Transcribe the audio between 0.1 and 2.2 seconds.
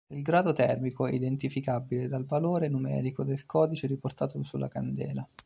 grado termico è identificabile